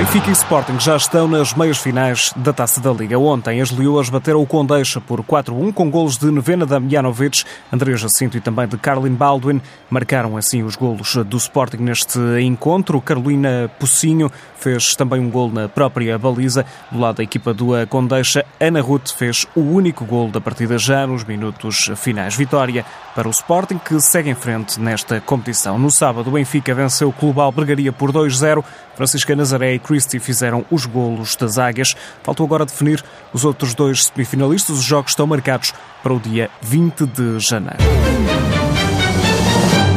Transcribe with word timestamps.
Benfica 0.00 0.30
e 0.30 0.32
Sporting 0.32 0.80
já 0.80 0.96
estão 0.96 1.28
nas 1.28 1.52
meias 1.52 1.76
finais 1.76 2.32
da 2.34 2.54
Taça 2.54 2.80
da 2.80 2.90
Liga. 2.90 3.18
Ontem 3.18 3.60
as 3.60 3.70
Leoas 3.70 4.08
bateram 4.08 4.40
o 4.40 4.46
Condeixa 4.46 4.98
por 4.98 5.22
4-1 5.22 5.74
com 5.74 5.90
golos 5.90 6.16
de 6.16 6.30
Nevena 6.30 6.64
Damjanovic, 6.64 7.44
André 7.70 7.94
Jacinto 7.98 8.34
e 8.34 8.40
também 8.40 8.66
de 8.66 8.78
Carlin 8.78 9.12
Baldwin. 9.12 9.60
Marcaram 9.90 10.38
assim 10.38 10.62
os 10.62 10.74
golos 10.74 11.16
do 11.26 11.36
Sporting 11.36 11.82
neste 11.82 12.18
encontro. 12.40 12.98
Carolina 13.02 13.70
Pocinho 13.78 14.32
fez 14.56 14.94
também 14.94 15.20
um 15.20 15.28
gol 15.28 15.52
na 15.52 15.68
própria 15.68 16.18
baliza. 16.18 16.64
Do 16.90 16.98
lado 16.98 17.16
da 17.16 17.22
equipa 17.22 17.52
do 17.52 17.72
Condeixa, 17.86 18.42
Ana 18.58 18.80
Ruth 18.80 19.10
fez 19.10 19.46
o 19.54 19.60
único 19.60 20.06
gol 20.06 20.30
da 20.30 20.40
partida 20.40 20.78
já 20.78 21.06
nos 21.06 21.24
minutos 21.24 21.90
finais. 21.96 22.34
Vitória 22.34 22.86
para 23.14 23.28
o 23.28 23.30
Sporting 23.30 23.76
que 23.76 24.00
segue 24.00 24.30
em 24.30 24.34
frente 24.34 24.80
nesta 24.80 25.20
competição. 25.20 25.78
No 25.78 25.90
sábado 25.90 26.28
o 26.28 26.32
Benfica 26.32 26.74
venceu 26.74 27.10
o 27.10 27.12
Clube 27.12 27.40
Albergaria 27.40 27.92
por 27.92 28.10
2-0. 28.10 28.64
Francisca 29.00 29.34
Nazaré 29.34 29.72
e 29.72 29.78
Christie 29.78 30.20
fizeram 30.20 30.62
os 30.70 30.84
golos 30.84 31.34
das 31.34 31.56
águias. 31.56 31.96
Faltou 32.22 32.44
agora 32.44 32.66
definir 32.66 33.02
os 33.32 33.46
outros 33.46 33.74
dois 33.74 34.04
semifinalistas. 34.04 34.76
Os 34.76 34.84
jogos 34.84 35.12
estão 35.12 35.26
marcados 35.26 35.72
para 36.02 36.12
o 36.12 36.20
dia 36.20 36.50
20 36.60 37.06
de 37.06 37.38
janeiro. 37.38 37.78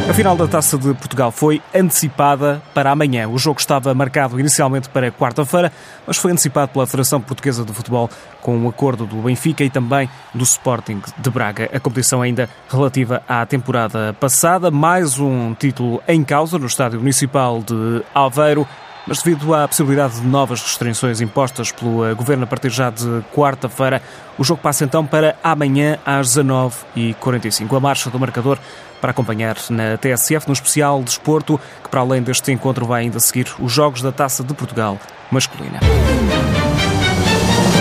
A 0.10 0.14
final 0.14 0.38
da 0.38 0.48
Taça 0.48 0.78
de 0.78 0.94
Portugal 0.94 1.32
foi 1.32 1.62
antecipada 1.76 2.62
para 2.74 2.92
amanhã. 2.92 3.28
O 3.28 3.38
jogo 3.38 3.60
estava 3.60 3.94
marcado 3.94 4.40
inicialmente 4.40 4.88
para 4.88 5.12
quarta-feira, 5.12 5.72
mas 6.08 6.16
foi 6.16 6.32
antecipado 6.32 6.72
pela 6.72 6.86
Federação 6.86 7.20
Portuguesa 7.20 7.66
de 7.66 7.74
Futebol 7.74 8.10
com 8.42 8.56
o 8.56 8.64
um 8.64 8.70
acordo 8.70 9.06
do 9.06 9.18
Benfica 9.18 9.64
e 9.64 9.70
também 9.70 10.10
do 10.34 10.44
Sporting 10.44 11.02
de 11.18 11.30
Braga. 11.30 11.70
A 11.74 11.80
competição 11.80 12.22
ainda 12.22 12.50
relativa 12.70 13.22
à 13.28 13.46
temporada 13.46 14.14
passada, 14.14 14.72
mais 14.72 15.20
um 15.20 15.54
título 15.54 16.02
em 16.08 16.24
causa 16.24 16.58
no 16.58 16.68
Estádio 16.68 17.00
Municipal 17.00 17.62
de 17.62 18.04
Aveiro 18.14 18.68
mas 19.08 19.22
devido 19.22 19.54
à 19.54 19.68
possibilidade 19.68 20.20
de 20.20 20.28
novas 20.28 20.62
restrições 20.62 21.22
impostas 21.22 21.72
pelo 21.72 22.06
eh, 22.06 22.14
Governo 22.14 22.44
a 22.44 22.48
partir 22.48 22.70
já 22.70 22.90
de 22.90 23.24
quarta-feira, 23.34 24.02
o 24.38 24.44
jogo 24.44 24.62
passa 24.62 24.86
então 24.86 25.06
para 25.06 25.36
amanhã 25.44 25.98
às 26.06 26.30
19h45. 26.36 27.76
A 27.76 27.80
marcha 27.80 28.10
do 28.10 28.20
marcador 28.20 28.58
para 29.02 29.12
acompanhar 29.12 29.58
na 29.70 29.98
TSF, 29.98 30.48
no 30.48 30.54
especial 30.54 31.04
Desporto, 31.04 31.60
que 31.84 31.90
para 31.90 32.00
além 32.00 32.22
deste 32.22 32.52
encontro 32.52 32.86
vai 32.86 33.02
ainda 33.02 33.20
seguir 33.20 33.54
os 33.60 33.72
Jogos 33.72 34.02
da 34.02 34.12
Taça 34.12 34.44
de 34.44 34.54
Portugal 34.54 34.98
masculina. 35.30 35.80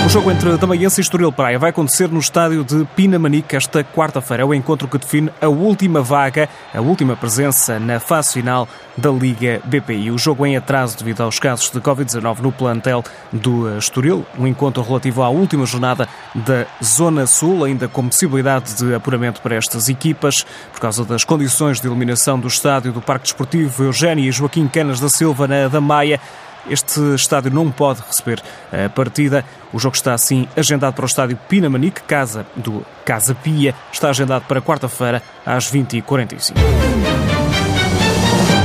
O 0.04 0.08
jogo 0.08 0.32
entre 0.32 0.58
Tamaiense 0.58 1.00
e 1.00 1.02
Estoril 1.02 1.30
Praia 1.30 1.60
vai 1.60 1.70
acontecer 1.70 2.08
no 2.08 2.18
estádio 2.18 2.64
de 2.64 2.84
Pinamanique 2.96 3.54
esta 3.54 3.84
quarta-feira. 3.84 4.42
É 4.42 4.44
o 4.44 4.52
encontro 4.52 4.88
que 4.88 4.98
define 4.98 5.30
a 5.40 5.46
última 5.46 6.02
vaga, 6.02 6.48
a 6.74 6.80
última 6.80 7.14
presença 7.14 7.78
na 7.78 8.00
fase 8.00 8.32
final 8.32 8.68
da 8.96 9.10
Liga 9.10 9.60
BPI. 9.64 10.10
O 10.10 10.18
jogo 10.18 10.44
em 10.44 10.56
atraso 10.56 10.98
devido 10.98 11.22
aos 11.22 11.38
casos 11.38 11.70
de 11.70 11.80
Covid-19 11.80 12.40
no 12.40 12.50
plantel 12.50 13.04
do 13.32 13.78
Estoril. 13.78 14.26
Um 14.36 14.46
encontro 14.48 14.82
relativo 14.82 15.22
à 15.22 15.28
última 15.28 15.64
jornada 15.64 16.08
da 16.34 16.66
Zona 16.82 17.24
Sul, 17.24 17.64
ainda 17.64 17.86
com 17.86 18.08
possibilidade 18.08 18.74
de 18.74 18.92
apuramento 18.92 19.40
para 19.40 19.54
estas 19.54 19.88
equipas, 19.88 20.44
por 20.72 20.80
causa 20.80 21.04
das 21.04 21.22
condições 21.22 21.80
de 21.80 21.86
iluminação 21.86 22.40
do 22.40 22.48
estádio 22.48 22.92
do 22.92 23.00
Parque 23.00 23.26
Desportivo 23.26 23.84
Eugénio 23.84 24.24
e 24.24 24.32
Joaquim 24.32 24.66
Canas 24.66 24.98
da 24.98 25.08
Silva 25.08 25.46
na 25.46 25.68
da 25.68 25.80
Maia. 25.80 26.20
Este 26.68 27.00
estádio 27.14 27.50
não 27.50 27.70
pode 27.70 28.02
receber 28.02 28.42
a 28.72 28.88
partida. 28.88 29.44
O 29.72 29.78
jogo 29.78 29.96
está 29.96 30.14
assim 30.14 30.46
agendado 30.56 30.94
para 30.94 31.04
o 31.04 31.06
estádio 31.06 31.38
Pinamanique, 31.48 32.02
casa 32.02 32.46
do 32.54 32.84
Casa 33.04 33.34
Pia. 33.34 33.74
Está 33.92 34.10
agendado 34.10 34.44
para 34.46 34.60
quarta-feira 34.60 35.22
às 35.44 35.70
20h45. 35.72 36.91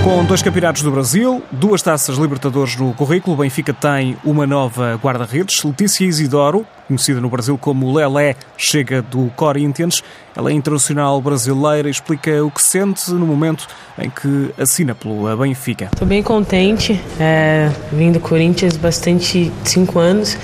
Com 0.08 0.24
dois 0.24 0.42
campeonatos 0.42 0.84
do 0.84 0.90
Brasil, 0.90 1.44
duas 1.52 1.82
taças 1.82 2.18
Libertadores 2.18 2.78
no 2.78 2.94
currículo, 2.94 3.36
o 3.36 3.40
Benfica 3.40 3.74
tem 3.74 4.16
uma 4.24 4.48
nova 4.48 4.96
guarda-redes, 4.96 5.62
Letícia 5.66 6.06
Isidoro, 6.06 6.66
conhecida 6.88 7.20
no 7.20 7.30
Brasil 7.30 7.58
como 7.58 7.94
Lelé, 7.94 8.38
chega 8.58 9.02
do 9.02 9.30
Corinthians. 9.36 10.02
Ela 10.34 10.52
é 10.52 10.54
internacional 10.54 11.22
brasileira 11.22 11.90
e 11.90 11.92
explica 11.92 12.42
o 12.42 12.50
que 12.50 12.62
sente 12.62 13.12
no 13.12 13.28
momento 13.28 13.68
em 14.00 14.10
que 14.10 14.50
assina 14.58 14.96
pelo 14.96 15.36
Benfica. 15.36 15.90
Estou 15.92 16.08
bem 16.08 16.24
contente, 16.24 16.98
é, 17.20 17.70
vim 17.92 18.10
do 18.14 18.22
Corinthians 18.22 18.78
bastante 18.78 19.52
cinco 19.66 20.00
anos 20.00 20.38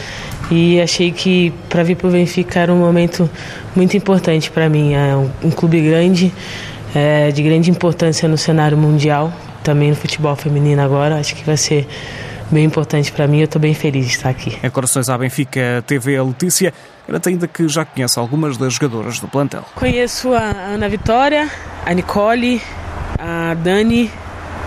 e 0.52 0.82
achei 0.82 1.10
que 1.10 1.54
para 1.70 1.84
vir 1.84 1.96
para 1.96 2.10
o 2.10 2.12
Benfica 2.12 2.60
era 2.60 2.74
um 2.74 2.80
momento 2.80 3.30
muito 3.74 3.96
importante 3.96 4.52
para 4.52 4.68
mim. 4.68 4.94
É 4.94 5.16
um, 5.16 5.30
um 5.42 5.50
clube 5.50 5.80
grande, 5.80 6.34
é, 6.94 7.32
de 7.32 7.42
grande 7.42 7.72
importância 7.72 8.28
no 8.28 8.38
cenário 8.38 8.78
mundial 8.78 9.32
também 9.64 9.90
no 9.90 9.96
futebol 9.96 10.36
feminino 10.36 10.82
agora. 10.82 11.18
Acho 11.18 11.36
que 11.36 11.44
vai 11.44 11.58
ser 11.58 11.88
bem 12.52 12.66
importante 12.66 13.12
para 13.12 13.28
mim. 13.28 13.40
Eu 13.40 13.46
estou 13.46 13.60
bem 13.62 13.74
feliz 13.74 14.06
de 14.06 14.12
estar 14.12 14.30
aqui. 14.30 14.58
Em 14.62 14.70
Corações 14.70 15.10
à 15.10 15.18
Benfica 15.18 15.84
TV, 15.88 16.18
a 16.18 16.24
Letícia 16.24 16.74
garante 17.08 17.30
ainda 17.30 17.48
que 17.48 17.68
já 17.68 17.84
conhece 17.84 18.20
algumas 18.20 18.58
das 18.58 18.74
jogadoras 18.74 19.20
do 19.20 19.28
plantel. 19.28 19.66
Conheço 19.76 20.34
a 20.34 20.52
Ana 20.74 20.88
Vitória, 20.88 21.50
a 21.86 21.94
Nicole, 21.94 22.62
a 23.18 23.54
Dani 23.56 24.12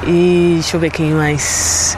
e 0.07 0.53
deixa 0.55 0.77
eu 0.77 0.81
ver 0.81 0.91
quem 0.91 1.11
mais. 1.13 1.97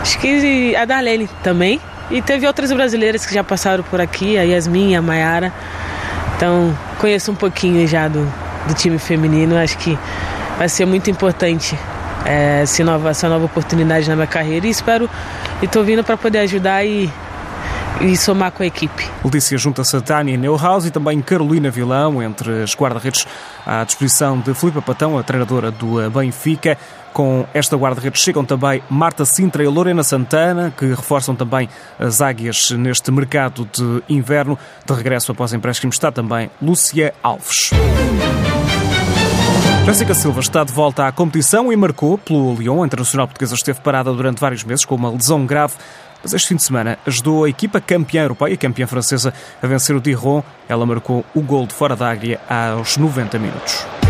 Acho 0.00 0.18
que 0.18 0.76
a 0.76 0.84
Darlene 0.84 1.28
também. 1.42 1.80
E 2.10 2.20
teve 2.20 2.46
outras 2.46 2.70
brasileiras 2.70 3.24
que 3.24 3.32
já 3.32 3.42
passaram 3.42 3.82
por 3.82 4.00
aqui, 4.00 4.36
a 4.36 4.42
Yasmin 4.42 4.90
e 4.90 4.94
a 4.94 5.02
Mayara. 5.02 5.52
Então 6.36 6.76
conheço 6.98 7.32
um 7.32 7.34
pouquinho 7.34 7.86
já 7.88 8.08
do, 8.08 8.30
do 8.68 8.74
time 8.74 8.98
feminino. 8.98 9.56
Acho 9.56 9.78
que 9.78 9.98
vai 10.58 10.68
ser 10.68 10.84
muito 10.84 11.10
importante 11.10 11.76
é, 12.24 12.62
essa, 12.62 12.82
nova, 12.84 13.10
essa 13.10 13.28
nova 13.28 13.44
oportunidade 13.44 14.08
na 14.08 14.16
minha 14.16 14.26
carreira 14.26 14.66
e 14.66 14.70
espero 14.70 15.08
e 15.60 15.66
estou 15.66 15.84
vindo 15.84 16.02
para 16.02 16.16
poder 16.16 16.38
ajudar 16.38 16.84
e, 16.84 17.10
e 18.00 18.16
somar 18.16 18.50
com 18.52 18.62
a 18.62 18.66
equipe. 18.66 19.08
Letícia 19.24 19.56
junta-se 19.58 19.96
a 19.96 20.00
Tânia 20.00 20.36
Neuhaus 20.36 20.86
e 20.86 20.90
também 20.90 21.20
Carolina 21.20 21.70
Vilão, 21.70 22.22
entre 22.22 22.62
as 22.62 22.74
guarda-redes 22.74 23.26
à 23.66 23.84
disposição 23.84 24.40
de 24.40 24.54
Filipe 24.54 24.80
Patão, 24.80 25.18
a 25.18 25.22
treinadora 25.22 25.70
do 25.70 26.10
Benfica. 26.10 26.78
Com 27.12 27.46
esta 27.54 27.76
guarda-redes 27.76 28.20
chegam 28.20 28.44
também 28.44 28.82
Marta 28.90 29.24
Sintra 29.24 29.62
e 29.62 29.68
Lorena 29.68 30.02
Santana, 30.02 30.74
que 30.76 30.86
reforçam 30.86 31.36
também 31.36 31.68
as 31.96 32.20
águias 32.20 32.72
neste 32.72 33.12
mercado 33.12 33.68
de 33.72 34.02
inverno. 34.08 34.58
De 34.84 34.92
regresso 34.92 35.30
após 35.30 35.52
empréstimo 35.52 35.92
está 35.92 36.10
também 36.10 36.50
Lúcia 36.60 37.14
Alves. 37.22 37.70
Jéssica 39.84 40.14
Silva 40.14 40.40
está 40.40 40.64
de 40.64 40.72
volta 40.72 41.06
à 41.06 41.12
competição 41.12 41.70
e 41.70 41.76
marcou 41.76 42.16
pelo 42.16 42.54
Lyon. 42.54 42.82
A 42.82 42.86
internacional 42.86 43.28
portuguesa 43.28 43.54
esteve 43.54 43.80
parada 43.80 44.10
durante 44.10 44.40
vários 44.40 44.64
meses 44.64 44.82
com 44.82 44.94
uma 44.94 45.10
lesão 45.10 45.44
grave, 45.44 45.74
mas 46.22 46.32
este 46.32 46.48
fim 46.48 46.56
de 46.56 46.62
semana 46.62 46.98
ajudou 47.06 47.44
a 47.44 47.50
equipa 47.50 47.82
campeã 47.82 48.22
europeia, 48.22 48.56
campeã 48.56 48.86
francesa, 48.86 49.34
a 49.62 49.66
vencer 49.66 49.94
o 49.94 50.00
Dijon. 50.00 50.42
Ela 50.70 50.86
marcou 50.86 51.22
o 51.34 51.42
gol 51.42 51.66
de 51.66 51.74
fora 51.74 51.94
da 51.94 52.08
área 52.08 52.40
aos 52.48 52.96
90 52.96 53.38
minutos. 53.38 54.03